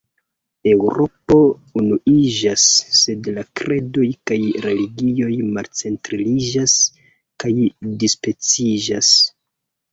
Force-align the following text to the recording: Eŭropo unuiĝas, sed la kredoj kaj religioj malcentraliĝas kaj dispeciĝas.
Eŭropo 0.69 1.35
unuiĝas, 1.81 2.63
sed 3.01 3.29
la 3.35 3.43
kredoj 3.61 4.07
kaj 4.31 4.39
religioj 4.65 5.29
malcentraliĝas 5.53 6.77
kaj 7.45 7.57
dispeciĝas. 8.05 9.17